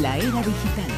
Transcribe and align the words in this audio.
La 0.00 0.16
era 0.16 0.42
digital. 0.42 0.90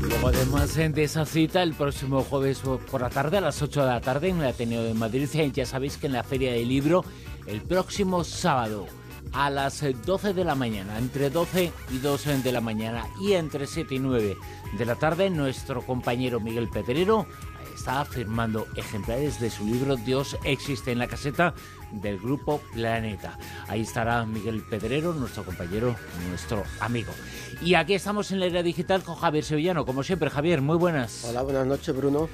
Luego 0.00 0.28
además 0.28 0.74
de 0.74 1.04
esa 1.04 1.26
cita, 1.26 1.62
el 1.62 1.74
próximo 1.74 2.22
jueves 2.22 2.62
por 2.90 3.00
la 3.02 3.10
tarde, 3.10 3.36
a 3.36 3.40
las 3.42 3.60
8 3.60 3.82
de 3.82 3.86
la 3.86 4.00
tarde, 4.00 4.30
en 4.30 4.40
el 4.40 4.46
Ateneo 4.46 4.82
de 4.82 4.94
Madrid, 4.94 5.28
ya 5.52 5.66
sabéis 5.66 5.98
que 5.98 6.06
en 6.06 6.14
la 6.14 6.24
Feria 6.24 6.52
del 6.52 6.66
Libro, 6.68 7.04
el 7.46 7.60
próximo 7.60 8.24
sábado, 8.24 8.86
a 9.34 9.50
las 9.50 9.84
12 10.04 10.32
de 10.32 10.44
la 10.44 10.54
mañana, 10.54 10.98
entre 10.98 11.28
12 11.28 11.72
y 11.90 11.98
2 11.98 12.42
de 12.42 12.52
la 12.52 12.60
mañana 12.60 13.06
y 13.20 13.32
entre 13.32 13.66
7 13.66 13.96
y 13.96 13.98
9 13.98 14.36
de 14.78 14.86
la 14.86 14.94
tarde, 14.94 15.28
nuestro 15.30 15.82
compañero 15.82 16.40
Miguel 16.40 16.68
Pedrero 16.68 17.26
está 17.74 18.04
firmando 18.04 18.66
ejemplares 18.76 19.40
de 19.40 19.50
su 19.50 19.66
libro 19.66 19.96
Dios 19.96 20.38
existe 20.44 20.92
en 20.92 20.98
la 20.98 21.08
caseta 21.08 21.54
del 21.90 22.18
grupo 22.18 22.60
Planeta. 22.72 23.36
Ahí 23.68 23.82
estará 23.82 24.24
Miguel 24.24 24.62
Pedrero, 24.62 25.12
nuestro 25.12 25.44
compañero, 25.44 25.94
nuestro 26.28 26.62
amigo. 26.80 27.12
Y 27.60 27.74
aquí 27.74 27.94
estamos 27.94 28.30
en 28.30 28.40
la 28.40 28.46
era 28.46 28.62
digital 28.62 29.02
con 29.02 29.16
Javier 29.16 29.44
Sevillano, 29.44 29.84
como 29.84 30.02
siempre. 30.02 30.30
Javier, 30.30 30.60
muy 30.60 30.76
buenas. 30.76 31.24
Hola, 31.24 31.42
buenas 31.42 31.66
noches, 31.66 31.94
Bruno. 31.94 32.28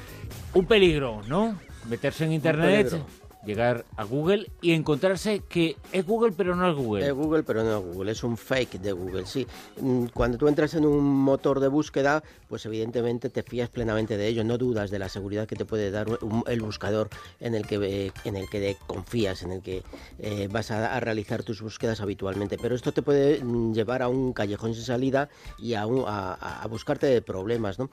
Un 0.55 0.67
peligro, 0.67 1.23
¿no? 1.27 1.59
Meterse 1.89 2.25
en 2.25 2.33
internet 2.33 3.03
llegar 3.45 3.85
a 3.97 4.05
Google 4.05 4.51
y 4.61 4.73
encontrarse 4.73 5.41
que 5.49 5.77
es 5.93 6.07
Google 6.07 6.33
pero 6.37 6.55
no 6.55 6.69
es 6.71 6.77
Google. 6.77 7.07
Es 7.07 7.13
Google 7.13 7.43
pero 7.43 7.65
no 7.65 7.79
es 7.79 7.85
Google, 7.85 8.13
es 8.13 8.23
un 8.23 8.37
fake 8.37 8.81
de 8.81 8.93
Google, 8.93 9.27
sí. 9.27 9.47
Mm, 9.81 10.07
cuando 10.07 10.39
tú 10.39 10.49
entras 10.49 10.75
en 10.75 10.85
un 10.85 11.05
motor 11.05 11.61
de 11.61 11.69
búsqueda, 11.69 12.23
pues 12.49 12.67
evidentemente 12.67 13.31
te 13.31 13.43
fías 13.43 13.69
plenamente 13.69 14.17
de 14.17 14.27
ello, 14.27 14.45
no 14.45 14.59
dudas 14.59 14.91
de 14.91 14.99
la 14.99 15.09
seguridad 15.09 15.47
que 15.47 15.57
te 15.57 15.65
puede 15.65 15.91
dar 15.91 16.07
el 16.47 16.61
buscador 16.61 17.09
en 17.39 17.55
el 17.55 17.67
que, 17.67 18.13
en 18.25 18.37
el 18.37 18.49
que 18.51 18.77
confías, 18.87 19.43
en 19.43 19.53
el 19.53 19.63
que 19.63 19.83
eh, 20.19 20.49
vas 20.51 20.71
a, 20.71 21.01
realizar 21.01 21.43
tus 21.43 21.63
búsquedas 21.63 22.01
habitualmente. 22.01 22.59
Pero 22.61 22.75
esto 22.75 22.93
te 22.93 23.03
puede 23.03 23.43
mm, 23.43 23.73
llevar 23.73 24.03
a 24.03 24.09
un 24.09 24.33
callejón 24.33 24.75
sin 24.75 24.85
salida 24.85 25.29
y 25.59 25.75
a, 25.75 25.83
a, 25.83 26.67
buscarte 26.69 27.23
problemas. 27.23 27.79
¿no? 27.79 27.89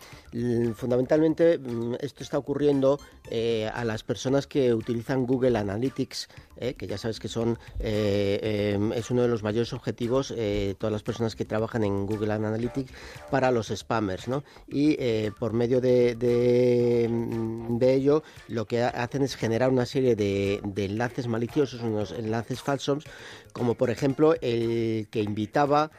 Fundamentalmente 0.76 1.58
mm, 1.58 1.96
esto 2.00 2.24
está 2.24 2.38
ocurriendo 2.38 3.00
eh, 3.30 3.70
a 3.74 3.86
las 3.86 4.04
personas 4.04 4.48
que 4.48 4.74
utilizan 4.74 5.26
Google 5.26 5.37
Google 5.38 5.60
Analytics, 5.60 6.30
eh, 6.58 6.74
que 6.74 6.88
ya 6.88 6.98
sabes 6.98 7.20
que 7.20 7.28
son 7.28 7.60
eh, 7.80 8.74
em, 8.74 8.92
es 8.92 9.12
uno 9.12 9.22
de 9.22 9.28
los 9.28 9.44
mayores 9.44 9.72
objetivos 9.72 10.34
eh, 10.36 10.74
todas 10.80 10.92
las 10.92 11.04
personas 11.04 11.36
que 11.36 11.46
trabajan 11.46 11.84
en 11.84 12.08
Google 12.08 12.34
Analytics 12.34 12.92
para 13.30 13.52
los 13.52 13.68
spammers, 13.68 14.28
¿no? 14.28 14.44
Y 14.68 14.98
por 15.40 15.54
medio 15.54 15.80
de, 15.80 16.16
de, 16.16 17.94
ello 17.94 18.24
lo 18.48 18.66
que 18.66 18.82
hacen 18.82 19.22
es 19.22 19.36
generar 19.36 19.70
una 19.70 19.86
serie 19.86 20.16
de, 20.16 20.60
de 20.64 20.86
enlaces 20.86 21.28
maliciosos, 21.28 21.82
unos 21.82 22.12
enlaces 22.12 22.62
falsos, 22.62 23.06
como 23.54 23.76
por 23.76 23.90
ejemplo 23.92 24.34
el 24.42 25.08
que 25.12 25.22
invitaba 25.22 25.92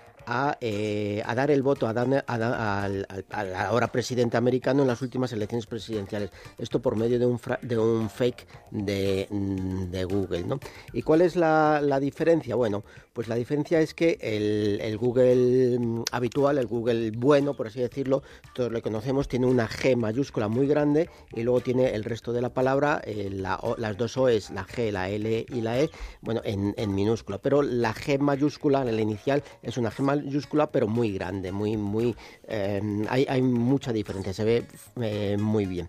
eh, 0.60 1.22
a, 1.24 1.34
dar 1.34 1.50
el 1.50 1.62
voto 1.62 1.86
a, 1.86 1.90
al, 1.90 3.06
ahora 3.54 3.88
presidente 3.88 4.36
americano 4.36 4.82
en 4.82 4.88
las 4.88 5.00
últimas 5.02 5.32
elecciones 5.32 5.66
presidenciales. 5.66 6.30
Esto 6.58 6.80
por 6.80 6.96
medio 6.96 7.18
de 7.18 7.26
un, 7.26 7.40
de 7.62 7.78
un 7.78 8.10
fake 8.10 8.46
de, 8.70 9.26
de, 9.30 10.04
Google. 10.04 10.44
¿no? 10.44 10.60
¿Y 10.92 11.02
cuál 11.02 11.22
es 11.22 11.36
la, 11.36 11.80
la, 11.82 11.98
diferencia? 11.98 12.54
Bueno, 12.54 12.84
pues 13.12 13.28
la 13.28 13.34
diferencia 13.34 13.80
es 13.80 13.94
que 13.94 14.18
el, 14.20 14.80
el, 14.82 14.98
Google 14.98 16.04
habitual, 16.12 16.58
el 16.58 16.66
Google 16.66 17.10
bueno, 17.12 17.54
por 17.54 17.68
así 17.68 17.80
decirlo, 17.80 18.22
todos 18.54 18.70
lo 18.70 18.82
conocemos, 18.82 19.28
tiene 19.28 19.46
una 19.46 19.68
G 19.68 19.96
mayúscula 19.96 20.48
muy 20.48 20.66
grande 20.66 21.08
y 21.32 21.42
luego 21.42 21.60
tiene 21.60 21.94
el 21.94 22.04
resto 22.04 22.32
de 22.32 22.42
la 22.42 22.50
palabra, 22.50 23.00
eh, 23.04 23.30
las 23.30 23.96
dos 23.96 24.16
O 24.16 24.28
es 24.28 24.50
la 24.50 24.66
G, 24.66 24.92
la 24.92 25.08
L 25.08 25.46
y 25.48 25.60
la 25.60 25.80
E, 25.80 25.90
bueno, 26.20 26.42
en, 26.44 26.74
en 26.76 26.94
minúscula. 26.94 27.38
Pero 27.38 27.62
la 27.62 27.94
G 27.94 28.18
mayúscula, 28.18 28.84
la 28.84 29.00
inicial, 29.00 29.42
es 29.62 29.76
una 29.78 29.90
G 29.90 30.02
mayúscula 30.02 30.17
mayúscula, 30.24 30.70
pero 30.70 30.86
muy 30.86 31.12
grande, 31.12 31.52
muy, 31.52 31.76
muy, 31.76 32.14
eh, 32.46 32.80
hay, 33.08 33.26
hay, 33.28 33.42
mucha 33.42 33.92
diferencia, 33.92 34.32
se 34.32 34.44
ve 34.44 34.64
eh, 35.00 35.36
muy 35.38 35.66
bien. 35.66 35.88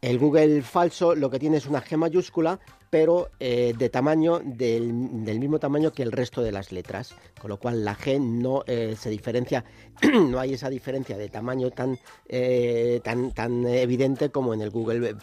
El 0.00 0.18
Google 0.18 0.62
falso 0.62 1.14
lo 1.14 1.30
que 1.30 1.38
tiene 1.38 1.56
es 1.56 1.66
una 1.66 1.82
G 1.82 1.96
mayúscula, 1.96 2.60
pero 2.90 3.30
eh, 3.40 3.74
de 3.76 3.88
tamaño 3.88 4.40
del, 4.44 4.92
mismo 4.92 5.58
tamaño 5.58 5.92
que 5.92 6.02
el 6.02 6.12
resto 6.12 6.42
de 6.42 6.52
las 6.52 6.72
letras, 6.72 7.14
con 7.40 7.50
lo 7.50 7.58
cual 7.58 7.84
la 7.84 7.96
G 7.96 8.20
no 8.20 8.62
eh, 8.66 8.96
se 8.98 9.10
diferencia, 9.10 9.64
no 10.28 10.38
hay 10.38 10.54
esa 10.54 10.70
diferencia 10.70 11.16
de 11.16 11.28
tamaño 11.28 11.70
tan 11.70 11.98
eh, 12.28 13.00
tan 13.02 13.32
tan 13.32 13.66
evidente 13.66 14.30
como 14.30 14.54
en 14.54 14.60
el 14.60 14.70
Google 14.70 15.16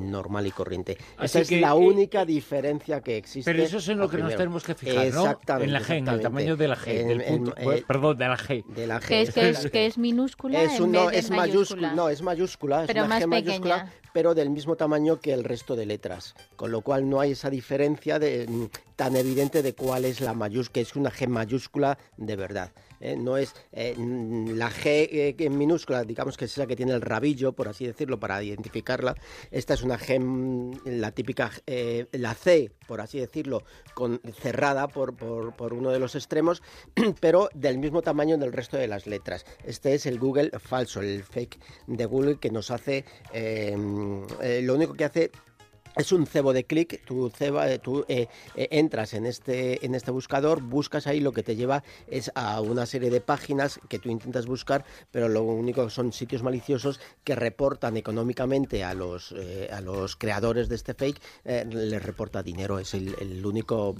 normal 0.00 0.46
y 0.46 0.50
corriente. 0.50 0.98
esa 1.20 1.40
es 1.40 1.50
la 1.50 1.74
única 1.74 2.24
diferencia 2.24 3.00
que 3.00 3.16
existe. 3.16 3.50
Pero 3.50 3.62
eso 3.62 3.78
es 3.78 3.88
en 3.88 3.98
lo 3.98 4.08
que 4.08 4.18
nos 4.18 4.34
tenemos 4.36 4.64
que 4.64 4.74
fijar, 4.74 5.06
exactamente, 5.06 5.66
En 5.66 5.72
la 5.72 5.80
G, 5.80 5.98
en 5.98 6.08
el 6.08 6.20
tamaño 6.20 6.56
de 6.56 6.68
la 6.68 6.76
G, 6.76 7.84
perdón, 7.86 8.18
de 8.18 8.28
la 8.28 8.36
G. 8.36 8.64
De 8.66 8.86
la 8.86 9.00
G. 9.00 9.06
Que 9.06 9.22
es, 9.22 9.34
que 9.34 9.48
es, 9.48 9.70
que 9.70 9.86
es 9.86 9.98
minúscula 9.98 10.62
es 10.62 10.78
en 10.78 10.92
no, 10.92 11.10
es 11.10 11.30
mayúscula. 11.30 11.94
No, 11.94 12.08
es 12.08 12.22
mayúscula, 12.22 12.82
es 12.82 12.86
pero 12.86 13.04
una 13.04 13.08
más 13.08 13.22
G 13.22 13.26
mayúscula, 13.26 13.90
pero 14.12 14.34
del 14.34 14.50
mismo 14.50 14.76
tamaño 14.76 15.20
que 15.20 15.32
el 15.32 15.44
resto 15.44 15.76
de 15.76 15.86
letras, 15.86 16.34
con 16.56 16.70
lo 16.70 16.82
cual 16.82 16.99
no 17.02 17.20
hay 17.20 17.32
esa 17.32 17.50
diferencia 17.50 18.18
de, 18.18 18.46
mm, 18.48 18.66
tan 18.96 19.16
evidente 19.16 19.62
de 19.62 19.74
cuál 19.74 20.04
es 20.04 20.20
la 20.20 20.34
mayúscula, 20.34 20.72
que 20.74 20.80
es 20.82 20.96
una 20.96 21.10
G 21.10 21.26
mayúscula 21.26 21.98
de 22.16 22.36
verdad. 22.36 22.70
¿eh? 23.00 23.16
no 23.16 23.36
es 23.36 23.54
eh, 23.72 23.94
mm, 23.96 24.50
la 24.50 24.70
G 24.70 25.08
eh, 25.10 25.34
en 25.38 25.58
minúscula, 25.58 26.04
digamos 26.04 26.36
que 26.36 26.44
es 26.44 26.52
esa 26.52 26.66
que 26.66 26.76
tiene 26.76 26.92
el 26.92 27.00
rabillo, 27.00 27.52
por 27.52 27.68
así 27.68 27.86
decirlo, 27.86 28.20
para 28.20 28.42
identificarla. 28.42 29.16
Esta 29.50 29.74
es 29.74 29.82
una 29.82 29.98
G, 29.98 30.20
mm, 30.20 31.00
la 31.00 31.10
típica, 31.12 31.50
la 32.12 32.34
C, 32.34 32.70
por 32.86 33.00
así 33.00 33.18
decirlo, 33.18 33.62
cerrada 34.40 34.88
por, 34.88 35.16
por, 35.16 35.72
uno 35.72 35.90
de 35.90 35.98
los 35.98 36.14
extremos, 36.14 36.62
pero 37.20 37.48
del 37.54 37.78
mismo 37.78 38.02
tamaño 38.02 38.36
del 38.38 38.52
resto 38.52 38.76
de 38.76 38.86
las 38.86 39.06
letras. 39.06 39.44
Este 39.64 39.94
es 39.94 40.06
el 40.06 40.18
Google 40.18 40.50
falso, 40.58 41.00
el 41.00 41.24
fake 41.24 41.58
de 41.86 42.04
Google 42.06 42.38
que 42.38 42.50
nos 42.50 42.70
hace, 42.70 43.04
lo 43.32 44.74
único 44.74 44.94
que 44.94 45.04
hace 45.04 45.30
es 45.96 46.12
un 46.12 46.26
cebo 46.26 46.52
de 46.52 46.64
clic, 46.64 47.04
tú, 47.04 47.30
ceba, 47.30 47.70
eh, 47.70 47.78
tú 47.78 48.04
eh, 48.08 48.28
eh, 48.54 48.68
entras 48.70 49.14
en 49.14 49.26
este, 49.26 49.84
en 49.84 49.94
este 49.94 50.10
buscador, 50.10 50.62
buscas 50.62 51.06
ahí, 51.06 51.20
lo 51.20 51.32
que 51.32 51.42
te 51.42 51.56
lleva 51.56 51.82
es 52.08 52.30
a 52.34 52.60
una 52.60 52.86
serie 52.86 53.10
de 53.10 53.20
páginas 53.20 53.80
que 53.88 53.98
tú 53.98 54.08
intentas 54.08 54.46
buscar, 54.46 54.84
pero 55.10 55.28
lo 55.28 55.42
único 55.42 55.90
son 55.90 56.12
sitios 56.12 56.42
maliciosos 56.42 57.00
que 57.24 57.34
reportan 57.34 57.96
económicamente 57.96 58.84
a 58.84 58.94
los, 58.94 59.34
a 59.72 59.80
los 59.80 60.16
creadores 60.16 60.68
de 60.68 60.76
este 60.76 60.94
fake, 60.94 61.20
les 61.44 62.02
reporta 62.02 62.42
dinero, 62.42 62.78
es 62.78 62.94
el 62.94 63.44
único 63.44 63.96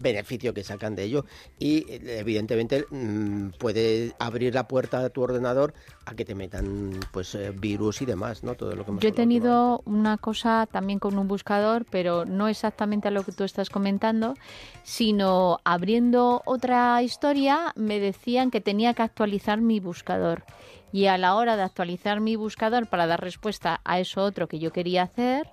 beneficio 0.00 0.52
que 0.52 0.64
sacan 0.64 0.96
de 0.96 1.04
ello. 1.04 1.24
Y 1.58 1.86
evidentemente 1.88 2.86
mm, 2.90 3.50
puede 3.58 4.14
abrir 4.18 4.54
la 4.54 4.66
puerta 4.66 5.02
de 5.02 5.10
tu 5.10 5.22
ordenador 5.22 5.74
a 6.06 6.14
que 6.14 6.24
te 6.24 6.34
metan 6.34 6.98
pues 7.12 7.34
eh, 7.34 7.52
virus 7.54 8.02
y 8.02 8.06
demás, 8.06 8.42
¿no? 8.42 8.54
Todo 8.54 8.74
lo 8.74 8.84
que 8.84 8.92
Yo 9.00 9.08
he 9.08 9.12
tenido 9.12 9.82
una 9.84 10.16
cosa 10.16 10.66
también 10.70 10.98
con 10.98 11.16
un 11.18 11.28
buscador, 11.28 11.86
pero 11.88 12.24
no 12.24 12.48
exactamente 12.48 13.08
a 13.08 13.10
lo 13.10 13.22
que 13.22 13.32
tú 13.32 13.44
estás 13.44 13.70
comentando, 13.70 14.34
sino 14.82 15.60
abriendo 15.64 16.42
otra 16.46 17.02
historia 17.02 17.72
me 17.76 18.00
decían 18.00 18.50
que 18.50 18.60
tenía 18.60 18.94
que 18.94 19.02
actualizar 19.02 19.60
mi 19.60 19.80
buscador. 19.80 20.44
Y 20.92 21.06
a 21.06 21.18
la 21.18 21.36
hora 21.36 21.56
de 21.56 21.62
actualizar 21.62 22.20
mi 22.20 22.34
buscador 22.34 22.88
para 22.88 23.06
dar 23.06 23.20
respuesta 23.20 23.80
a 23.84 24.00
eso 24.00 24.22
otro 24.22 24.48
que 24.48 24.58
yo 24.58 24.72
quería 24.72 25.04
hacer 25.04 25.46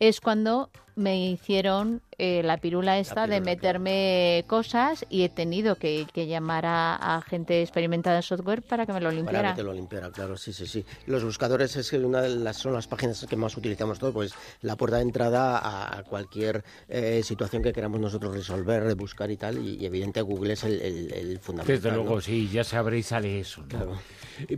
es 0.00 0.20
cuando 0.20 0.70
me 0.96 1.30
hicieron 1.30 2.02
eh, 2.18 2.42
la 2.42 2.58
pirula 2.58 2.98
esta 2.98 3.26
de 3.26 3.40
meterme 3.40 4.44
cosas 4.46 5.06
y 5.08 5.22
he 5.22 5.28
tenido 5.28 5.76
que, 5.76 6.06
llamar 6.14 6.64
a, 6.66 7.22
gente 7.26 7.62
experimentada 7.62 8.16
en 8.16 8.22
software 8.22 8.62
para 8.62 8.84
que 8.84 8.92
me 8.92 9.00
lo 9.00 9.10
limpiara. 9.10 9.40
Para 9.40 9.54
que 9.54 9.60
te 9.60 9.62
lo 9.62 9.72
limpiara, 9.72 10.10
claro, 10.10 10.36
sí, 10.36 10.52
sí, 10.52 10.66
sí. 10.66 10.84
Los 11.06 11.24
buscadores 11.24 11.76
es 11.76 11.92
una 11.92 12.22
de 12.22 12.30
las, 12.30 12.56
son 12.56 12.72
las 12.72 12.86
páginas 12.86 13.24
que 13.28 13.36
más 13.36 13.56
utilizamos 13.56 13.98
todos, 13.98 14.12
pues 14.12 14.34
la 14.62 14.76
puerta 14.76 14.96
de 14.96 15.02
entrada 15.02 15.98
a, 15.98 16.02
cualquier 16.02 16.64
eh, 16.88 17.22
situación 17.22 17.62
que 17.62 17.72
queramos 17.72 18.00
nosotros 18.00 18.34
resolver, 18.34 18.84
de 18.84 18.94
buscar 18.94 19.30
y 19.30 19.36
tal, 19.36 19.58
y, 19.58 19.84
evidente 19.84 20.20
Google 20.22 20.54
es 20.54 20.64
el, 20.64 20.80
el, 20.80 21.38
fundamental. 21.38 21.76
Desde 21.76 21.92
luego, 21.92 22.20
sí, 22.20 22.48
ya 22.48 22.64
se 22.64 22.76
abre 22.76 22.98
y 22.98 23.02
sale 23.02 23.40
eso. 23.40 23.64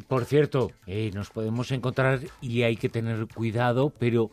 Por 0.08 0.24
cierto, 0.24 0.70
eh, 0.86 1.10
nos 1.14 1.30
podemos 1.30 1.70
encontrar 1.72 2.20
y 2.40 2.62
hay 2.62 2.76
que 2.76 2.88
tener 2.88 3.26
cuidado, 3.28 3.92
pero 3.98 4.30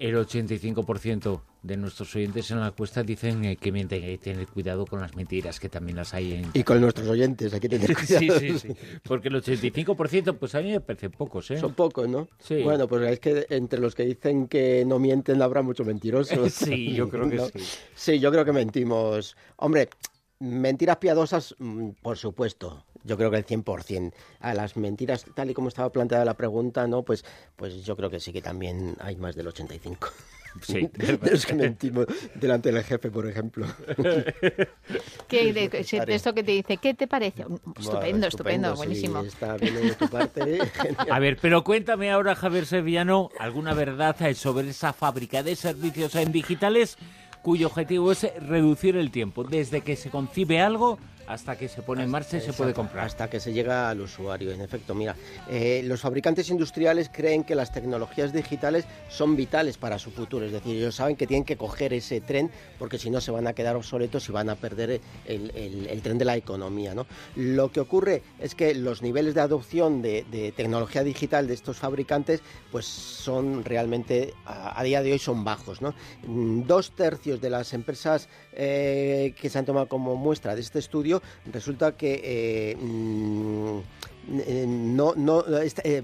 el 0.00 0.16
85% 0.16 1.42
de 1.62 1.76
nuestros 1.76 2.16
oyentes 2.16 2.50
en 2.50 2.60
la 2.60 2.68
encuesta 2.68 3.02
dicen 3.02 3.44
eh, 3.44 3.56
que 3.56 3.70
mienten, 3.70 4.02
hay 4.02 4.16
que 4.16 4.32
tener 4.32 4.46
cuidado 4.46 4.86
con 4.86 4.98
las 4.98 5.14
mentiras, 5.14 5.60
que 5.60 5.68
también 5.68 5.96
las 5.96 6.14
hay 6.14 6.32
en... 6.32 6.46
Y 6.54 6.62
con 6.62 6.80
nuestros 6.80 7.06
oyentes, 7.06 7.52
hay 7.52 7.60
que 7.60 7.68
tener 7.68 7.94
cuidado. 7.94 8.38
sí, 8.40 8.58
sí, 8.58 8.58
sí. 8.58 8.68
Porque 9.02 9.28
el 9.28 9.34
85%, 9.34 10.38
pues 10.38 10.54
a 10.54 10.62
mí 10.62 10.72
me 10.72 10.80
parece 10.80 11.10
pocos, 11.10 11.50
¿eh? 11.50 11.58
Son 11.58 11.74
pocos, 11.74 12.08
¿no? 12.08 12.28
Sí. 12.38 12.62
Bueno, 12.62 12.88
pues 12.88 13.06
es 13.10 13.20
que 13.20 13.46
entre 13.50 13.78
los 13.78 13.94
que 13.94 14.04
dicen 14.04 14.48
que 14.48 14.84
no 14.86 14.98
mienten 14.98 15.42
habrá 15.42 15.60
muchos 15.60 15.86
mentirosos. 15.86 16.50
sí, 16.52 16.94
yo 16.94 17.10
creo 17.10 17.28
que 17.28 17.38
sí. 17.38 17.78
Sí, 17.94 18.20
yo 18.20 18.32
creo 18.32 18.46
que 18.46 18.52
mentimos. 18.52 19.36
Hombre, 19.56 19.90
mentiras 20.38 20.96
piadosas, 20.96 21.54
mm, 21.58 21.90
por 22.00 22.16
supuesto 22.16 22.86
yo 23.04 23.16
creo 23.16 23.30
que 23.30 23.38
el 23.38 23.46
100%. 23.46 24.12
A 24.40 24.54
las 24.54 24.76
mentiras, 24.76 25.24
tal 25.34 25.50
y 25.50 25.54
como 25.54 25.68
estaba 25.68 25.90
planteada 25.90 26.24
la 26.24 26.34
pregunta, 26.34 26.86
¿no? 26.86 27.02
Pues, 27.02 27.24
pues 27.56 27.84
yo 27.84 27.96
creo 27.96 28.10
que 28.10 28.20
sí 28.20 28.32
que 28.32 28.42
también 28.42 28.96
hay 29.00 29.16
más 29.16 29.36
del 29.36 29.46
85%. 29.46 29.98
Sí, 30.62 30.90
de 30.94 31.30
los 31.30 31.46
que 31.46 31.54
mentimos 31.54 32.06
delante 32.34 32.72
del 32.72 32.82
jefe, 32.82 33.10
por 33.10 33.26
ejemplo. 33.26 33.66
¿Qué, 35.28 35.52
de, 35.52 35.70
esto 36.08 36.34
que 36.34 36.42
te 36.42 36.52
dice, 36.52 36.76
¿qué 36.76 36.94
te 36.94 37.06
parece? 37.06 37.44
Estupendo, 37.78 38.26
estupendo, 38.26 38.74
buenísimo. 38.74 39.20
está 39.20 39.56
bien 39.56 39.74
de 39.74 39.94
tu 39.94 40.08
parte. 40.08 40.58
A 41.10 41.18
ver, 41.18 41.38
pero 41.40 41.62
cuéntame 41.62 42.10
ahora, 42.10 42.34
Javier 42.34 42.66
Sevillano, 42.66 43.30
alguna 43.38 43.74
verdad 43.74 44.16
sobre 44.34 44.70
esa 44.70 44.92
fábrica 44.92 45.42
de 45.42 45.56
servicios 45.56 46.14
en 46.16 46.32
digitales 46.32 46.98
cuyo 47.42 47.68
objetivo 47.68 48.12
es 48.12 48.26
reducir 48.40 48.96
el 48.96 49.10
tiempo 49.10 49.44
desde 49.44 49.80
que 49.80 49.96
se 49.96 50.10
concibe 50.10 50.60
algo 50.60 50.98
hasta 51.30 51.56
que 51.56 51.68
se 51.68 51.82
pone 51.82 52.02
en 52.02 52.10
marcha 52.10 52.38
y 52.38 52.40
se 52.40 52.52
puede 52.52 52.74
comprar. 52.74 53.06
Hasta 53.06 53.30
que 53.30 53.38
se 53.38 53.52
llega 53.52 53.88
al 53.88 54.00
usuario, 54.00 54.50
en 54.50 54.60
efecto. 54.60 54.96
Mira, 54.96 55.14
eh, 55.48 55.80
los 55.84 56.00
fabricantes 56.00 56.50
industriales 56.50 57.08
creen 57.08 57.44
que 57.44 57.54
las 57.54 57.72
tecnologías 57.72 58.32
digitales 58.32 58.84
son 59.08 59.36
vitales 59.36 59.78
para 59.78 60.00
su 60.00 60.10
futuro. 60.10 60.46
Es 60.46 60.52
decir, 60.52 60.76
ellos 60.76 60.96
saben 60.96 61.14
que 61.14 61.28
tienen 61.28 61.44
que 61.44 61.56
coger 61.56 61.92
ese 61.92 62.20
tren 62.20 62.50
porque 62.80 62.98
si 62.98 63.10
no 63.10 63.20
se 63.20 63.30
van 63.30 63.46
a 63.46 63.52
quedar 63.52 63.76
obsoletos 63.76 64.28
y 64.28 64.32
van 64.32 64.50
a 64.50 64.56
perder 64.56 65.00
el, 65.24 66.00
tren 66.02 66.18
de 66.18 66.24
la 66.24 66.36
economía. 66.36 66.94
¿no? 66.96 67.06
Lo 67.36 67.70
que 67.70 67.78
ocurre 67.78 68.22
es 68.40 68.56
que 68.56 68.74
los 68.74 69.00
niveles 69.00 69.34
de 69.34 69.40
adopción 69.40 70.02
de, 70.02 70.52
tecnología 70.56 71.04
digital 71.04 71.46
de 71.46 71.54
estos 71.54 71.78
fabricantes 71.78 72.42
pues 72.72 72.86
son 72.86 73.64
realmente, 73.64 74.34
a, 74.46 74.82
día 74.82 75.00
de 75.00 75.12
hoy, 75.12 75.20
son 75.20 75.44
bajos. 75.44 75.80
¿no? 75.80 75.94
Mm, 76.26 76.62
dos 76.66 76.90
tercios 76.90 77.40
de 77.40 77.50
las 77.50 77.72
empresas 77.72 78.28
eh, 78.52 79.32
que 79.40 79.48
se 79.48 79.58
han 79.58 79.64
tomado 79.64 79.86
como 79.86 80.16
muestra 80.16 80.56
de 80.56 80.60
este 80.60 80.80
estudio 80.80 81.19
resulta 81.52 81.96
que 81.96 82.20
eh, 82.24 82.76
mm, 82.76 83.78
eh, 84.28 84.66
no, 84.68 85.14
no 85.16 85.42
eh, 85.48 86.02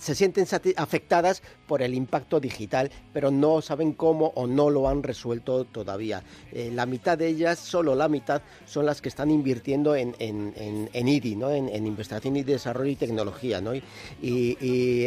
se 0.00 0.14
sienten 0.14 0.46
afectadas 0.76 1.42
por 1.66 1.82
el 1.82 1.94
impacto 1.94 2.40
digital, 2.40 2.90
pero 3.12 3.30
no 3.30 3.60
saben 3.60 3.92
cómo 3.92 4.32
o 4.34 4.46
no 4.46 4.70
lo 4.70 4.88
han 4.88 5.02
resuelto 5.02 5.64
todavía. 5.64 6.22
la 6.52 6.86
mitad 6.86 7.18
de 7.18 7.26
ellas, 7.28 7.58
solo 7.58 7.94
la 7.94 8.08
mitad, 8.08 8.40
son 8.64 8.86
las 8.86 9.02
que 9.02 9.08
están 9.08 9.30
invirtiendo 9.30 9.96
en, 9.96 10.14
en, 10.18 11.08
IDI, 11.08 11.36
¿no? 11.36 11.50
en, 11.50 11.86
investigación 11.86 12.36
y 12.36 12.42
desarrollo 12.42 12.90
y 12.90 12.96
tecnología. 12.96 13.60
¿no? 13.60 13.72
Y, 14.22 15.06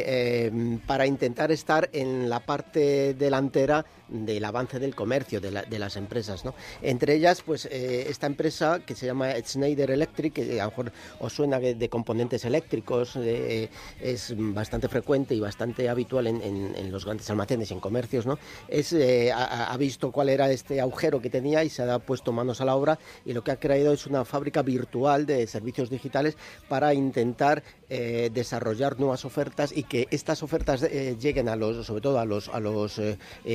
para 0.85 1.05
intentar 1.05 1.51
estar 1.51 1.89
en 1.93 2.29
la 2.29 2.39
parte 2.39 3.13
delantera 3.13 3.85
del 4.09 4.43
avance 4.43 4.79
del 4.79 4.95
comercio 4.95 5.39
de, 5.39 5.79
las 5.79 5.95
empresas. 5.95 6.43
¿no? 6.45 6.53
Entre 6.81 7.15
ellas, 7.15 7.41
pues 7.41 7.65
esta 7.65 8.27
empresa 8.27 8.81
que 8.85 8.95
se 8.95 9.05
llama 9.05 9.31
Schneider 9.41 9.91
Electric, 9.91 10.33
que 10.33 10.59
a 10.59 10.65
lo 10.65 10.69
mejor 10.71 10.91
os 11.19 11.33
suena 11.33 11.59
de, 11.59 11.89
componentes 11.89 12.45
eléctricos, 12.49 13.15
eh, 13.15 13.69
es 14.01 14.33
bastante 14.37 14.87
frecuente 14.89 15.33
y 15.35 15.39
bastante 15.39 15.87
habitual 15.87 16.27
en, 16.27 16.91
los 16.91 17.05
grandes 17.05 17.29
almacenes 17.29 17.71
y 17.71 17.73
en 17.73 17.79
comercios, 17.79 18.25
¿no? 18.25 18.37
Es, 18.67 18.93
eh, 18.93 19.31
ha, 19.31 19.75
visto 19.77 20.11
cuál 20.11 20.29
era 20.29 20.51
este 20.51 20.81
agujero 20.81 21.21
que 21.21 21.29
tenía 21.29 21.63
y 21.63 21.69
se 21.69 21.83
ha 21.83 21.99
puesto 21.99 22.31
manos 22.31 22.59
a 22.61 22.65
la 22.65 22.75
obra 22.75 22.99
y 23.25 23.33
lo 23.33 23.43
que 23.43 23.51
ha 23.51 23.59
creado 23.59 23.93
es 23.93 24.05
una 24.07 24.25
fábrica 24.25 24.61
virtual 24.61 25.25
de 25.25 25.47
servicios 25.47 25.89
digitales 25.89 26.35
para 26.67 26.93
intentar 26.93 27.63
eh, 27.89 28.29
desarrollar 28.33 28.99
nuevas 28.99 29.23
ofertas 29.23 29.71
y 29.75 29.83
que 29.83 30.07
estas 30.11 30.43
ofertas 30.43 30.81
lleguen 30.81 31.47
a 31.47 31.55
los, 31.55 31.85
sobre 31.85 32.01
todo 32.01 32.19
a 32.19 32.25
los, 32.25 32.49
a 32.49 32.59
los 32.59 32.99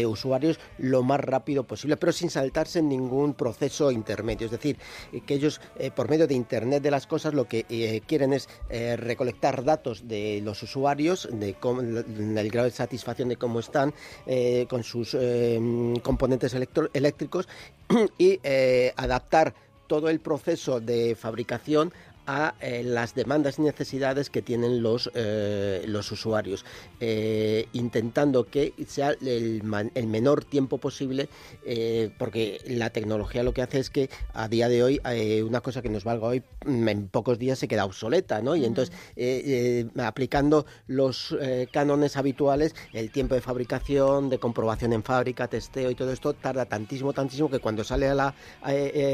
usuarios 0.07 0.59
lo 0.79 1.03
más 1.03 1.21
rápido 1.21 1.65
posible, 1.65 1.97
pero 1.97 2.13
sin 2.13 2.31
saltarse 2.31 2.79
en 2.79 2.89
ningún 2.89 3.35
proceso 3.35 3.91
intermedio. 3.91 4.47
Es 4.47 4.53
decir, 4.53 4.79
que 5.27 5.35
ellos 5.35 5.61
por 5.95 6.09
medio 6.09 6.27
de 6.27 6.35
Internet 6.35 6.83
de 6.83 6.91
las 6.91 7.07
cosas 7.07 7.35
lo 7.35 7.47
que 7.47 7.67
eh, 7.69 8.03
quieren 8.07 8.33
es 8.33 8.49
eh, 8.85 8.97
recolectar 8.97 9.65
datos 9.65 10.07
de 10.09 10.41
los 10.43 10.63
usuarios, 10.63 11.29
de 11.33 11.57
el 11.57 12.51
grado 12.51 12.67
de 12.67 12.71
satisfacción 12.71 13.29
de 13.29 13.37
cómo 13.37 13.61
están 13.61 13.95
eh, 14.27 14.67
con 14.69 14.83
sus 14.85 15.17
componentes 16.03 16.55
eléctricos 16.55 17.49
y 18.19 18.41
adaptar 18.97 19.55
todo 19.87 20.09
el 20.09 20.21
proceso 20.21 20.81
de 20.81 21.15
fabricación 21.15 21.93
a 22.27 22.55
eh, 22.61 22.83
las 22.85 23.15
demandas 23.15 23.59
y 23.59 23.63
necesidades 23.63 24.31
que 24.31 24.43
tienen 24.43 24.83
los, 24.83 25.11
eh, 25.15 25.85
los 25.87 26.11
usuarios, 26.11 26.65
eh, 27.01 27.69
intentando 27.73 28.45
que 28.45 28.73
sea 28.87 29.11
el, 29.11 29.63
el 29.95 30.07
menor 30.07 30.45
tiempo 30.45 30.79
posible, 30.79 31.29
porque 32.19 32.61
la 32.67 32.91
tecnología 32.91 33.43
lo 33.43 33.53
que 33.53 33.63
hace 33.63 33.79
es 33.79 33.91
que 33.91 34.11
a 34.33 34.49
día 34.49 34.69
de 34.69 34.83
hoy 34.83 35.01
una 35.45 35.61
cosa 35.61 35.83
que 35.83 35.89
nos 35.89 36.05
valga 36.05 36.27
hoy 36.27 36.43
mm, 36.65 36.89
en 36.89 37.09
pocos 37.09 37.39
días 37.39 37.59
se 37.59 37.69
queda 37.69 37.85
obsoleta, 37.85 38.41
¿no? 38.41 38.57
Y 38.57 38.65
entonces 38.65 38.95
aplicando 39.99 40.67
los 40.87 41.37
cánones 41.73 42.17
habituales, 42.17 42.75
el 42.93 43.11
tiempo 43.11 43.35
de 43.35 43.41
fabricación, 43.41 44.29
de 44.29 44.39
comprobación 44.39 44.93
en 44.93 45.03
fábrica, 45.03 45.49
testeo 45.49 45.91
y 45.91 45.95
todo 45.95 46.13
esto 46.13 46.33
tarda 46.35 46.67
tantísimo, 46.67 47.13
tantísimo 47.13 47.51
que 47.51 47.59
cuando 47.59 47.85
sale 47.85 48.09
a 48.09 48.15
la 48.15 48.35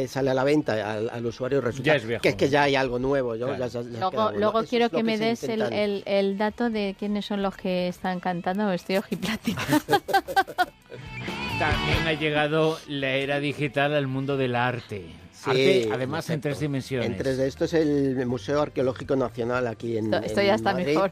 sale 0.09 0.31
a 0.31 0.35
la 0.35 0.45
venta 0.45 1.01
al, 1.09 1.27
usuario 1.27 1.61
resulta 1.61 1.99
que 2.21 2.29
es 2.29 2.35
que 2.37 2.49
ya 2.49 2.65
hay 2.65 2.75
algo 2.75 3.00
nuevo. 3.00 3.35
luego, 3.35 4.64
quiero 4.64 4.91
que 4.91 5.02
me 5.02 5.19
des 5.19 5.44
el, 5.44 6.02
el, 6.06 6.38
dato 6.38 6.70
de 6.70 6.94
quiénes 6.99 7.26
son 7.26 7.43
los 7.43 7.56
que 7.56 7.88
están 7.88 8.20
cantando 8.20 8.70
Estoy 8.73 8.97
ojiplática. 8.97 9.62
También 11.58 12.06
ha 12.06 12.12
llegado 12.14 12.79
la 12.88 13.11
era 13.11 13.38
digital 13.41 13.94
al 13.94 14.06
mundo 14.06 14.37
del 14.37 14.56
arte. 14.56 15.05
Sí, 15.44 15.88
además 15.90 16.28
en 16.31 16.40
tres 16.40 16.60
dimensiones. 16.60 17.08
En 17.08 17.16
tres, 17.16 17.38
esto 17.38 17.64
es 17.64 17.72
el 17.72 18.26
Museo 18.26 18.60
Arqueológico 18.60 19.16
Nacional 19.16 19.66
aquí 19.66 19.96
en 19.96 20.12
Esto, 20.12 20.42
ya 20.42 20.54
está 20.54 20.75
mejor. 20.75 21.10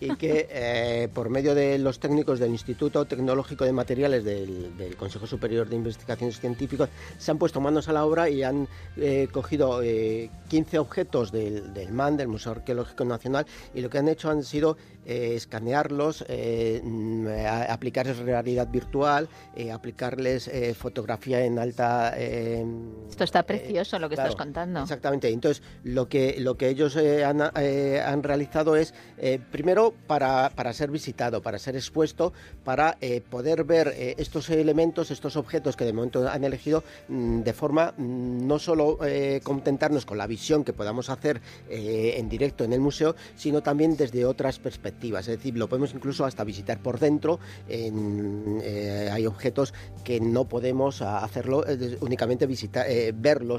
Y 0.00 0.14
que 0.16 0.48
eh, 0.50 1.08
por 1.12 1.30
medio 1.30 1.54
de 1.54 1.78
los 1.78 1.98
técnicos 1.98 2.38
del 2.38 2.50
Instituto 2.50 3.04
Tecnológico 3.06 3.64
de 3.64 3.72
Materiales 3.72 4.24
del, 4.24 4.72
Consejo 4.98 5.26
Superior 5.26 5.68
de 5.68 5.76
Investigaciones 5.76 6.38
Científicas 6.38 6.88
se 7.18 7.30
han 7.30 7.38
puesto 7.38 7.60
manos 7.60 7.88
a 7.88 7.92
la 7.92 8.04
obra 8.04 8.28
y 8.28 8.42
han 8.42 8.68
eh, 8.96 9.28
cogido 9.32 9.80
15 9.80 10.76
eh, 10.76 10.78
objetos 10.78 11.32
del, 11.32 11.72
del 11.72 11.92
MAN, 11.92 12.16
del 12.16 12.28
Museo 12.28 12.52
Arqueológico 12.52 13.04
Nacional, 13.04 13.46
y 13.74 13.80
lo 13.80 13.88
que 13.88 13.98
han 13.98 14.08
hecho 14.08 14.30
han 14.30 14.44
sido 14.44 14.76
escanearlos, 15.04 16.24
mm, 16.28 17.26
aplicarles 17.68 18.18
realidad 18.18 18.68
virtual, 18.68 19.28
aplicarles 19.72 20.48
fotografía 20.76 21.44
en 21.44 21.58
alta... 21.58 22.16
Esto 22.16 23.24
está 23.24 23.44
precioso 23.62 23.98
lo 23.98 24.08
que 24.08 24.14
estás 24.14 24.36
contando. 24.36 24.82
Exactamente. 24.82 25.28
Entonces, 25.28 25.62
lo 25.84 26.08
que, 26.08 26.36
lo 26.38 26.56
que 26.56 26.68
ellos 26.68 26.96
eh, 26.96 27.24
han, 27.24 27.42
eh, 27.56 28.02
han, 28.04 28.22
realizado 28.22 28.76
es, 28.76 28.94
eh, 29.18 29.38
primero, 29.50 29.94
para, 30.06 30.50
para, 30.50 30.72
ser 30.72 30.90
visitado, 30.90 31.42
para 31.42 31.58
ser 31.58 31.76
expuesto, 31.76 32.32
para 32.64 32.96
poder 33.30 33.64
ver 33.64 33.94
estos 34.18 34.50
elementos, 34.50 35.10
estos 35.10 35.36
objetos 35.36 35.76
que 35.76 35.84
de 35.84 35.92
momento 35.92 36.28
han 36.28 36.44
elegido, 36.44 36.84
mm, 37.08 37.40
de 37.42 37.52
forma 37.52 37.94
mm, 37.96 38.46
no 38.46 38.58
solo 38.58 38.98
contentarnos 39.42 40.06
con 40.06 40.18
la 40.18 40.26
visión 40.26 40.64
que 40.64 40.72
podamos 40.72 41.10
hacer 41.10 41.40
en 41.68 42.28
directo 42.28 42.64
en 42.64 42.72
el 42.72 42.80
museo, 42.80 43.14
sino 43.34 43.62
también 43.62 43.96
desde 43.96 44.24
otras 44.24 44.58
perspectivas. 44.58 45.28
Es 45.28 45.38
decir, 45.38 45.56
lo 45.56 45.68
podemos 45.68 45.94
incluso 45.94 46.24
hasta 46.24 46.44
visitar 46.44 46.80
por 46.82 46.98
dentro. 46.98 47.40
hay 47.68 49.26
objetos 49.26 49.74
que 50.04 50.20
no 50.20 50.44
podemos 50.44 51.02
hacerlo 51.02 51.64
únicamente 52.00 52.46
visitar, 52.46 52.86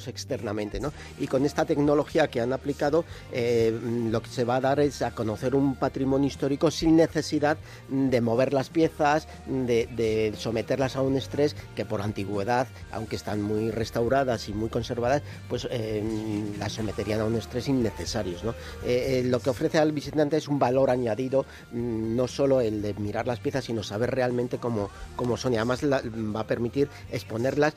externamente. 0.08 0.80
¿no? 0.80 0.92
Y 1.20 1.28
con 1.28 1.46
esta 1.46 1.66
tecnología 1.66 2.28
que 2.28 2.42
han 2.42 2.54
aplicado, 2.54 3.06
eh, 3.32 3.78
lo 4.10 4.22
que 4.22 4.30
se 4.30 4.44
va 4.44 4.58
a 4.58 4.62
dar 4.62 4.80
es 4.80 5.02
a 5.02 5.12
conocer 5.12 5.56
un 5.56 5.76
patrimonio 5.76 6.28
histórico 6.28 6.72
sin 6.72 6.96
necesidad 6.96 7.58
de 7.90 8.22
mover 8.22 8.54
las 8.54 8.70
piezas, 8.70 9.28
de, 9.48 10.34
someterlas 10.38 10.96
a 10.96 11.02
un 11.02 11.16
estrés 11.16 11.56
que 11.76 11.86
por 11.86 12.02
antigüedad, 12.02 12.68
aunque 12.92 13.16
están 13.16 13.42
muy 13.42 13.72
restauradas 13.72 14.50
y 14.50 14.54
muy 14.54 14.70
conservadas, 14.70 15.22
pues 15.50 15.68
eh, 15.70 16.04
las 16.60 16.74
someterían 16.74 17.22
a 17.22 17.26
un 17.26 17.36
estrés 17.36 17.68
innecesarios. 17.68 18.44
¿no? 18.44 18.54
Eh, 18.86 19.24
lo 19.26 19.40
que 19.40 19.50
ofrece 19.50 19.78
al 19.78 19.92
visitante 19.92 20.38
es 20.38 20.48
un 20.48 20.60
valor 20.60 20.90
añadido, 20.90 21.46
mm, 21.72 22.16
no 22.16 22.28
solo 22.28 22.62
el 22.62 22.82
de 22.82 22.94
mirar 22.96 23.28
las 23.28 23.40
piezas, 23.40 23.66
sino 23.66 23.84
saber 23.84 24.12
realmente 24.12 24.58
cómo, 24.58 24.90
cómo 25.16 25.38
son. 25.38 25.54
Y 25.54 25.58
además 25.58 25.84
va 25.84 26.40
a 26.40 26.48
permitir 26.48 26.90
exponerlas, 27.12 27.76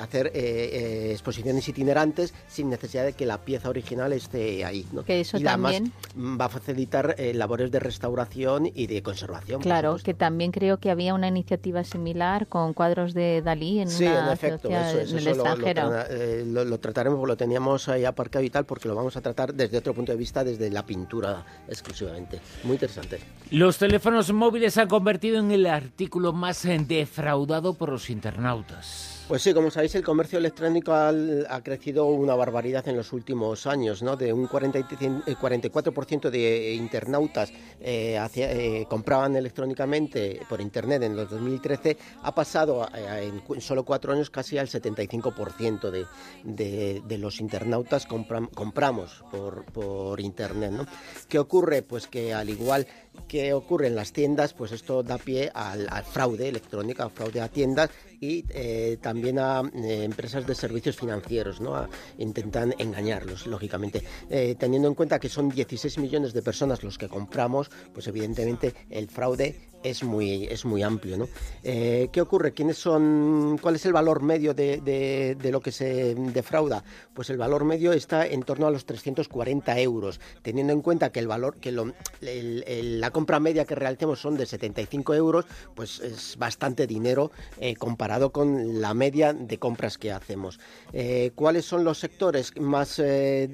hacer 0.00 0.30
exposiciones 0.34 1.39
itinerantes 1.68 2.34
sin 2.48 2.70
necesidad 2.70 3.04
de 3.04 3.12
que 3.12 3.26
la 3.26 3.38
pieza 3.38 3.68
original 3.68 4.12
esté 4.12 4.64
ahí. 4.64 4.86
¿no? 4.92 5.04
Que 5.04 5.20
eso 5.20 5.38
también 5.40 5.92
va 6.16 6.46
a 6.46 6.48
facilitar 6.48 7.14
eh, 7.18 7.34
labores 7.34 7.70
de 7.70 7.80
restauración 7.80 8.70
y 8.72 8.86
de 8.86 9.02
conservación. 9.02 9.60
Claro, 9.60 9.96
que 10.02 10.14
también 10.14 10.52
creo 10.52 10.78
que 10.78 10.90
había 10.90 11.14
una 11.14 11.28
iniciativa 11.28 11.84
similar 11.84 12.46
con 12.46 12.74
cuadros 12.74 13.14
de 13.14 13.42
Dalí 13.42 13.80
en 13.80 13.88
sí, 13.88 14.04
en 14.04 14.28
efecto, 14.28 14.68
eso, 14.68 15.00
eso, 15.00 15.18
eh, 15.18 16.44
lo, 16.46 16.64
Lo, 16.64 16.78
trataremos, 16.80 17.26
lo 17.26 17.36
teníamos 17.36 17.88
ahí 17.88 18.04
aparcado 18.04 18.44
y 18.44 18.50
tal, 18.50 18.64
porque 18.64 18.88
lo 18.88 18.94
vamos 18.94 19.16
a 19.16 19.20
tratar 19.20 19.54
desde 19.54 19.78
otro 19.78 19.94
punto 19.94 20.12
de 20.12 20.18
vista, 20.18 20.44
desde 20.44 20.70
la 20.70 20.84
pintura 20.84 21.44
exclusivamente. 21.68 22.40
Muy 22.64 22.74
interesante. 22.74 23.18
Los 23.50 23.78
teléfonos 23.78 24.32
móviles 24.32 24.74
se 24.74 24.82
han 24.82 24.88
convertido 24.88 25.38
en 25.38 25.50
el 25.50 25.66
artículo 25.66 26.32
más 26.32 26.66
defraudado 26.86 27.74
por 27.74 27.90
los 27.90 28.10
internautas. 28.10 29.19
Pues 29.30 29.42
sí, 29.42 29.54
como 29.54 29.70
sabéis, 29.70 29.94
el 29.94 30.02
comercio 30.02 30.40
electrónico 30.40 30.92
ha 30.92 31.62
crecido 31.62 32.06
una 32.06 32.34
barbaridad 32.34 32.88
en 32.88 32.96
los 32.96 33.12
últimos 33.12 33.64
años, 33.68 34.02
¿no? 34.02 34.16
De 34.16 34.32
un 34.32 34.48
44% 34.48 36.26
eh, 36.26 36.30
de 36.32 36.74
internautas 36.74 37.52
eh, 37.80 38.18
eh, 38.34 38.86
compraban 38.88 39.36
electrónicamente 39.36 40.40
por 40.48 40.60
Internet 40.60 41.04
en 41.04 41.14
los 41.14 41.30
2013, 41.30 41.96
ha 42.24 42.34
pasado 42.34 42.88
en 42.92 43.60
solo 43.60 43.84
cuatro 43.84 44.12
años 44.12 44.30
casi 44.30 44.58
al 44.58 44.66
75% 44.66 46.06
de, 46.42 47.16
los 47.16 47.40
internautas 47.40 48.06
compramos 48.06 49.22
por, 49.30 50.20
Internet, 50.20 50.72
¿no? 50.72 50.86
¿Qué 51.28 51.38
ocurre? 51.38 51.82
Pues 51.82 52.08
que 52.08 52.34
al 52.34 52.50
igual 52.50 52.84
que 53.28 53.52
ocurre 53.52 53.86
en 53.86 53.94
las 53.94 54.12
tiendas, 54.12 54.54
pues 54.54 54.72
esto 54.72 55.04
da 55.04 55.18
pie 55.18 55.52
al, 55.54 55.86
al 55.88 56.02
fraude 56.02 56.48
electrónico, 56.48 57.04
al 57.04 57.10
fraude 57.12 57.40
a 57.40 57.48
tiendas 57.48 57.90
y 58.20 58.44
eh, 58.50 58.98
también 59.00 59.19
a 59.38 59.62
eh, 59.74 60.04
empresas 60.04 60.46
de 60.46 60.54
servicios 60.54 60.96
financieros, 60.96 61.60
¿no? 61.60 61.88
intentan 62.18 62.74
engañarlos, 62.78 63.46
lógicamente. 63.46 64.02
Eh, 64.28 64.56
teniendo 64.58 64.88
en 64.88 64.94
cuenta 64.94 65.18
que 65.18 65.28
son 65.28 65.48
16 65.48 65.98
millones 65.98 66.32
de 66.32 66.42
personas 66.42 66.82
los 66.82 66.98
que 66.98 67.08
compramos, 67.08 67.70
pues 67.92 68.06
evidentemente 68.06 68.74
el 68.90 69.08
fraude 69.08 69.69
es 69.82 70.02
muy, 70.02 70.44
es 70.44 70.64
muy 70.64 70.82
amplio. 70.82 71.16
¿no? 71.16 71.28
¿Qué 71.62 72.20
ocurre? 72.20 72.52
¿Quiénes 72.52 72.78
son, 72.78 73.58
¿Cuál 73.60 73.76
es 73.76 73.86
el 73.86 73.92
valor 73.92 74.22
medio 74.22 74.54
de, 74.54 75.36
lo 75.50 75.60
que 75.60 75.72
se 75.72 76.14
defrauda? 76.14 76.84
Pues 77.14 77.30
el 77.30 77.38
valor 77.38 77.64
medio 77.64 77.92
está 77.92 78.26
en 78.26 78.42
torno 78.42 78.66
a 78.66 78.70
los 78.70 78.84
340 78.84 79.78
euros, 79.80 80.20
teniendo 80.42 80.72
en 80.72 80.82
cuenta 80.82 81.12
que 81.12 81.20
el 81.20 81.28
valor, 81.28 81.56
que 81.56 81.72
la 81.72 83.10
compra 83.10 83.40
media 83.40 83.64
que 83.64 83.74
realicemos 83.74 84.20
son 84.20 84.36
de 84.36 84.46
75 84.46 85.14
euros, 85.14 85.46
pues 85.74 86.00
es 86.00 86.36
bastante 86.36 86.86
dinero 86.86 87.30
comparado 87.78 88.30
con 88.32 88.80
la 88.80 88.94
media 88.94 89.32
de 89.32 89.58
compras 89.58 89.98
que 89.98 90.12
hacemos. 90.12 90.60
Eh, 90.92 91.32
¿Cuáles 91.34 91.64
son 91.64 91.84
los 91.84 91.98
sectores 91.98 92.52
más 92.58 92.98
eh, 92.98 93.48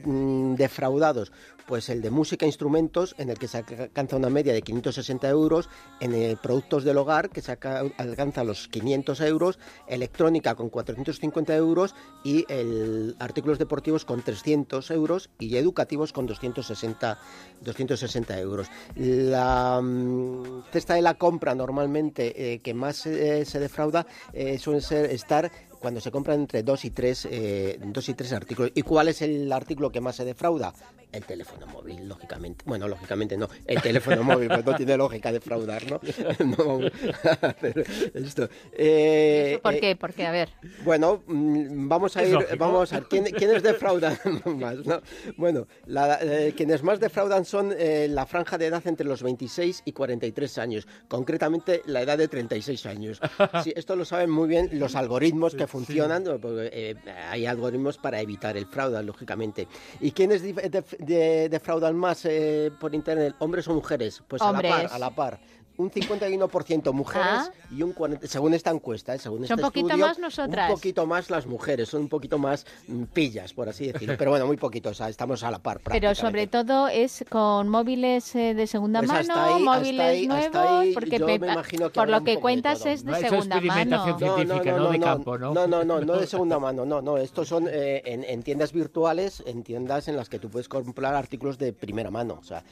defraudados? 0.57 1.33
Pues 1.67 1.89
el 1.89 2.01
de 2.01 2.11
música 2.11 2.47
e 2.47 2.49
instrumentos, 2.49 3.15
en 3.19 3.29
el 3.29 3.39
que 3.39 3.49
se 3.49 3.59
alcanza 3.59 4.17
una 4.17 4.31
media 4.31 4.53
de 4.53 4.63
560 4.63 5.29
euros, 5.29 5.69
en 6.01 6.15
el 6.23 6.37
productos 6.37 6.85
del 6.85 6.99
hogar, 6.99 7.31
que 7.31 7.43
se 7.43 7.53
alcanza 7.53 8.45
los 8.45 8.69
500 8.69 9.21
euros, 9.23 9.59
electrónica 9.87 10.55
con 10.55 10.71
450 10.71 11.55
euros 11.57 11.95
y 12.25 12.45
el, 12.49 13.17
artículos 13.19 13.59
deportivos 13.59 14.05
con 14.05 14.23
300 14.23 14.91
euros 14.91 15.31
y 15.39 15.57
educativos 15.57 16.13
con 16.13 16.27
260, 16.27 17.19
260 17.61 18.41
euros. 18.41 18.69
La 18.97 19.81
mm, 19.83 20.65
cesta 20.73 20.95
de 20.95 21.03
la 21.03 21.15
compra 21.15 21.55
normalmente 21.55 22.55
eh, 22.55 22.59
que 22.61 22.75
más 22.75 22.97
se 22.97 23.61
defrauda 23.61 24.07
suele 24.59 24.81
ser 24.81 25.11
estar 25.11 25.51
cuando 25.87 26.01
se 26.01 26.11
compran 26.11 26.41
entre 26.41 26.63
dos 26.63 26.85
y 26.85 26.91
tres, 26.91 27.29
eh, 27.31 27.79
dos 27.81 28.09
y 28.09 28.15
tres 28.15 28.33
artículos. 28.33 28.73
¿Y 28.75 28.83
cuál 28.83 29.09
es 29.09 29.23
el 29.23 29.53
artículo 29.53 29.91
que 29.91 30.01
más 30.01 30.17
se 30.17 30.25
defrauda? 30.25 30.75
El 31.17 31.25
teléfono 31.25 31.67
móvil, 31.67 32.07
lógicamente. 32.07 32.63
Bueno, 32.67 32.89
lógicamente 32.89 33.39
no. 33.39 33.49
El 33.67 33.81
teléfono 33.81 34.23
móvil, 34.23 34.49
pues 34.49 34.67
no 34.67 34.77
tiene 34.77 34.97
lógica 34.99 35.33
defraudar, 35.33 35.83
¿no? 35.91 36.01
no 36.45 36.81
esto. 38.15 38.49
Eh, 38.73 39.59
¿Por 39.63 39.81
qué? 39.81 39.97
Porque, 39.97 40.27
a 40.27 40.31
ver. 40.31 40.51
Bueno, 40.85 41.23
mm, 41.27 41.89
vamos 41.89 42.17
a 42.19 42.25
ir, 42.25 42.37
vamos 42.59 42.93
a 42.93 43.01
ver, 43.01 43.09
¿quién, 43.09 43.25
¿quiénes 43.25 43.63
defraudan 43.63 44.19
más? 44.45 44.77
¿no? 44.85 45.01
Bueno, 45.39 45.67
eh, 46.21 46.53
quienes 46.55 46.83
más 46.83 47.01
defraudan 47.01 47.47
son 47.47 47.75
eh, 47.79 48.09
la 48.11 48.27
franja 48.27 48.59
de 48.59 48.67
edad 48.67 48.87
entre 48.87 49.07
los 49.07 49.23
26 49.23 49.83
y 49.87 49.93
43 49.93 50.59
años, 50.59 50.87
concretamente 51.09 51.81
la 51.87 52.03
edad 52.03 52.19
de 52.19 52.29
36 52.29 52.87
años. 52.87 53.21
Sí, 53.63 53.73
esto 53.75 53.97
lo 53.97 54.05
saben 54.05 54.31
muy 54.31 54.49
bien 54.49 54.69
los 54.73 54.97
algoritmos 54.97 55.55
que 55.55 55.67
funcionan, 55.67 56.25
porque 56.41 56.69
eh, 56.73 56.95
hay 57.31 57.47
algoritmos 57.47 57.97
para 57.97 58.21
evitar 58.21 58.57
el 58.57 58.67
fraude, 58.67 59.03
lógicamente. 59.03 59.67
¿Y 60.01 60.11
quiénes 60.11 60.43
defraudan 61.15 61.97
más 61.97 62.25
eh, 62.25 62.73
por 62.79 62.95
Internet, 62.95 63.35
hombres 63.39 63.69
o 63.69 63.75
mujeres? 63.75 64.23
Pues 64.27 64.43
a 64.43 64.53
la 64.53 64.63
par, 64.63 64.89
a 64.93 64.99
la 64.99 65.11
par 65.15 65.41
un 65.79 65.91
51% 65.91 66.93
mujeres 66.93 67.27
ah. 67.27 67.51
y 67.71 67.83
un 67.83 67.95
40%, 67.95 68.27
según 68.27 68.55
esta 68.55 68.71
encuesta, 68.71 69.15
¿eh? 69.15 69.19
según 69.19 69.43
este 69.43 69.55
un 69.55 69.61
poquito 69.61 69.97
más 69.97 70.19
nosotras. 70.19 70.71
Un 70.71 70.77
poquito 70.77 71.07
más 71.07 71.31
las 71.31 71.47
mujeres, 71.47 71.89
son 71.89 72.03
un 72.03 72.09
poquito 72.09 72.39
más 72.39 72.67
mm, 72.89 73.05
pillas, 73.05 73.53
por 73.53 73.69
así 73.69 73.93
decirlo. 73.93 74.17
Pero 74.19 74.31
bueno, 74.31 74.47
muy 74.47 74.57
poquito, 74.57 74.91
o 74.91 74.95
sea, 74.95 75.09
estamos 75.09 75.43
a 75.43 75.51
la 75.51 75.59
par. 75.59 75.81
Pero 75.85 76.15
sobre 76.15 76.47
todo 76.47 76.89
es 76.89 77.25
con 77.29 77.69
móviles 77.69 78.35
eh, 78.35 78.55
de 78.55 78.67
segunda 78.67 79.01
pues 79.01 79.29
mano, 79.29 79.59
móviles 79.61 80.27
nuevos, 80.27 80.87
porque 80.95 81.21
por 81.93 82.09
lo 82.09 82.25
que 82.25 82.39
cuentas 82.39 82.87
es 82.87 83.05
de 83.05 83.15
segunda 83.17 83.61
mano. 83.61 84.07
No, 84.19 84.45
no, 84.45 84.65
no, 84.65 84.91
de 84.91 85.01
campo, 85.01 85.39
¿no? 85.39 85.53
No, 85.53 85.67
no, 85.67 85.85
no, 85.85 86.01
no 86.01 86.17
de 86.17 86.27
segunda 86.27 86.59
mano, 86.59 86.85
no, 86.85 87.03
no. 87.03 87.19
Estos 87.19 87.49
son 87.49 87.67
eh, 87.71 88.03
en, 88.05 88.43
tiendas 88.43 88.73
virtuales, 88.73 89.43
en 89.47 89.63
tiendas 89.63 90.09
en 90.09 90.17
las 90.17 90.29
que 90.29 90.39
tú 90.39 90.49
puedes 90.49 90.69
comprar 90.69 91.15
artículos 91.15 91.59
de 91.59 91.73
primera 91.73 92.11
mano. 92.11 92.39
O 92.41 92.45
sea, 92.45 92.65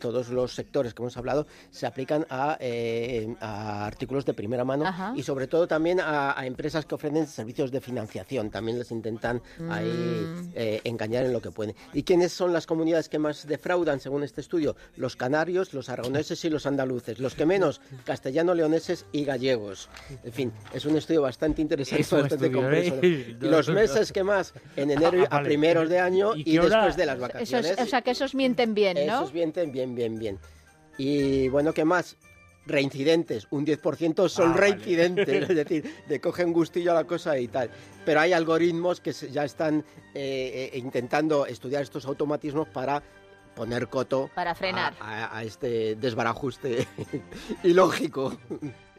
todos 0.00 0.28
los 0.30 0.54
sectores 0.54 0.94
que 0.94 1.02
hemos 1.02 1.16
hablado 1.16 1.46
se 1.70 1.86
aplican 1.86 2.23
eh, 2.60 3.34
a, 3.40 3.86
artículos 3.86 4.24
de 4.24 4.34
primera 4.34 4.64
mano 4.64 4.84
y 5.16 5.22
sobre 5.22 5.46
todo 5.46 5.66
también 5.66 6.00
a, 6.00 6.34
empresas 6.44 6.86
que 6.86 6.94
ofrecen 6.94 7.26
servicios 7.26 7.70
de 7.70 7.80
financiación. 7.80 8.50
También 8.50 8.78
les 8.78 8.90
intentan 8.90 9.42
ahí 9.70 9.88
mm. 9.88 10.52
eh, 10.54 10.80
engañar 10.84 11.24
en 11.24 11.32
lo 11.32 11.40
que 11.40 11.50
pueden. 11.50 11.74
¿Y 11.92 12.02
quiénes 12.02 12.32
son 12.32 12.52
las 12.52 12.66
comunidades 12.66 13.08
que 13.08 13.18
más 13.18 13.46
defraudan 13.46 14.00
según 14.00 14.22
este 14.24 14.40
estudio? 14.40 14.76
Los 14.96 15.16
canarios, 15.16 15.74
los 15.74 15.88
aragoneses 15.88 16.44
y 16.44 16.50
los 16.50 16.66
andaluces. 16.66 17.18
Los 17.18 17.34
que 17.34 17.46
menos, 17.46 17.80
castellano, 18.04 18.54
leoneses 18.54 19.06
y 19.12 19.24
gallegos. 19.24 19.88
En 20.22 20.32
fin, 20.32 20.52
es 20.72 20.84
un 20.84 20.96
estudio 20.96 21.22
bastante 21.22 21.62
interesante, 21.62 22.04
bastante 22.16 22.52
complejo. 22.52 22.96
¿eh? 23.02 23.36
los 23.40 23.68
meses 23.68 24.12
que 24.12 24.24
más, 24.24 24.52
en 24.76 24.90
enero 24.90 25.24
a, 25.30 25.42
primeros 25.42 25.88
de 25.88 25.98
año 25.98 26.34
y, 26.34 26.56
después 26.56 26.96
de 26.96 27.06
las 27.06 27.18
vacaciones. 27.18 27.76
o 27.78 27.86
sea, 27.86 28.02
que 28.02 28.10
esos 28.10 28.34
mienten 28.34 28.74
bien, 28.74 28.96
¿no? 29.06 29.16
Esos 29.16 29.32
mienten 29.32 29.72
bien, 29.72 29.94
bien, 29.94 30.18
bien. 30.18 30.38
Y 30.98 31.48
bueno, 31.48 31.72
¿qué 31.72 31.84
más? 31.84 32.16
Reincidentes, 32.66 33.46
un 33.50 33.66
10% 33.66 34.28
son 34.28 34.52
ah, 34.52 34.56
reincidentes, 34.56 35.28
es 35.50 35.56
decir, 35.56 35.94
de 36.08 36.20
cogen 36.20 36.52
gustillo 36.52 36.92
a 36.92 36.94
la 36.94 37.04
cosa 37.04 37.38
y 37.38 37.48
tal. 37.48 37.70
Pero 38.04 38.20
hay 38.20 38.32
algoritmos 38.32 39.00
que 39.00 39.12
ya 39.12 39.44
están 39.44 39.84
eh, 40.14 40.70
eh, 40.72 40.78
intentando 40.78 41.46
estudiar 41.46 41.82
estos 41.82 42.06
automatismos 42.06 42.68
para 42.68 43.02
poner 43.54 43.88
coto 43.88 44.30
para 44.34 44.54
frenar 44.54 44.94
a, 45.00 45.36
a 45.36 45.44
este 45.44 45.94
desbarajuste 45.94 46.88
ilógico. 47.62 48.36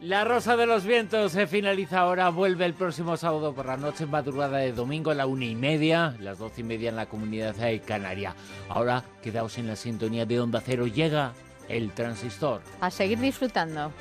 La 0.02 0.25
Rosa 0.25 0.58
de 0.58 0.66
los 0.66 0.84
Vientos 0.84 1.32
se 1.32 1.48
finaliza 1.48 2.00
ahora, 2.00 2.30
vuelve 2.30 2.66
el 2.66 2.74
próximo 2.74 3.16
sábado 3.16 3.54
por 3.54 3.66
la 3.66 3.78
noche, 3.78 4.06
madrugada 4.06 4.58
de 4.58 4.74
domingo 4.74 5.12
a 5.12 5.16
la 5.16 5.25
una 5.25 5.46
y 5.46 5.56
media, 5.56 6.16
las 6.20 6.38
doce 6.38 6.62
y 6.62 6.64
media 6.66 6.90
en 6.90 6.98
la 6.98 7.06
comunidad 7.06 7.56
de 7.56 7.80
canaria. 7.80 8.36
Ahora 8.68 9.04
quedaos 9.24 9.58
en 9.58 9.68
la 9.68 9.75
sintonía 9.78 10.25
de 10.25 10.42
Onda 10.42 10.62
Cero, 10.64 10.86
llega 10.86 11.34
el 11.69 11.91
transistor. 11.91 12.62
A 12.79 12.91
seguir 12.91 13.19
disfrutando. 13.19 13.91